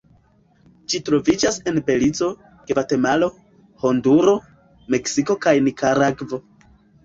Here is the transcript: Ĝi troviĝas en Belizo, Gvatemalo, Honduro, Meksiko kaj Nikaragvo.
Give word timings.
Ĝi 0.93 1.01
troviĝas 1.09 1.59
en 1.71 1.77
Belizo, 1.89 2.31
Gvatemalo, 2.73 3.31
Honduro, 3.87 4.37
Meksiko 4.99 5.41
kaj 5.49 5.57
Nikaragvo. 5.71 6.45